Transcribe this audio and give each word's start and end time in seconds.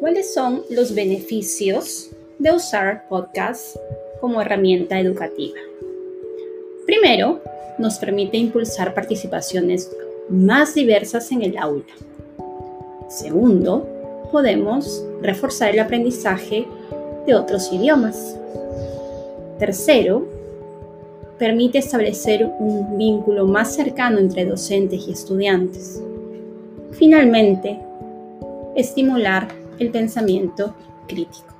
¿Cuáles 0.00 0.34
son 0.34 0.62
los 0.70 0.94
beneficios 0.94 2.10
de 2.38 2.52
usar 2.52 3.08
podcast 3.08 3.76
como 4.20 4.40
herramienta 4.40 4.98
educativa? 4.98 5.58
Primero, 6.84 7.40
nos 7.78 7.98
permite 7.98 8.36
impulsar 8.36 8.92
participaciones 8.92 9.90
más 10.28 10.74
diversas 10.74 11.30
en 11.32 11.42
el 11.42 11.56
aula. 11.56 11.84
Segundo, 13.08 13.86
podemos 14.32 15.04
reforzar 15.22 15.72
el 15.72 15.80
aprendizaje 15.80 16.66
de 17.26 17.34
otros 17.34 17.72
idiomas. 17.72 18.36
Tercero, 19.58 20.26
permite 21.38 21.78
establecer 21.78 22.50
un 22.58 22.98
vínculo 22.98 23.46
más 23.46 23.74
cercano 23.74 24.18
entre 24.18 24.44
docentes 24.44 25.06
y 25.06 25.12
estudiantes. 25.12 26.02
Finalmente, 26.92 27.78
estimular 28.76 29.48
el 29.78 29.90
pensamiento 29.90 30.74
crítico. 31.06 31.53